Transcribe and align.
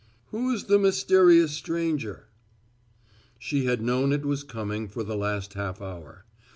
"Who's 0.31 0.63
the 0.63 0.79
mysterious 0.79 1.51
stranger!" 1.51 2.29
She 3.37 3.65
had 3.65 3.83
known 3.83 4.11
it 4.11 4.25
was 4.25 4.41
coming 4.43 4.87
for 4.87 5.03
the 5.03 5.15
last 5.15 5.53
half 5.53 5.79
hour. 5.79 6.25